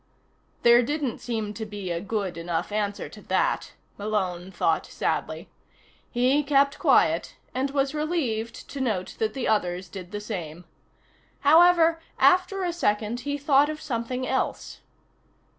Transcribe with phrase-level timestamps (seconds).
[0.63, 5.47] There didn't seem to be a good enough answer to that, Malone thought sadly.
[6.09, 10.65] He kept quiet and was relieved to note that the others did the same.
[11.41, 14.79] However, after a second he thought of something else.